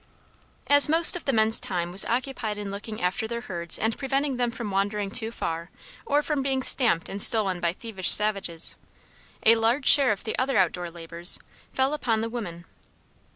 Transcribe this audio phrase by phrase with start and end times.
[0.65, 4.37] As most of the men's time was occupied in looking after their herds and preventing
[4.37, 5.69] them from wandering too far
[6.07, 8.75] or from being stamped and stolen by thievish savages,
[9.45, 11.37] a large share of the other out door labors
[11.71, 12.65] fell upon the women.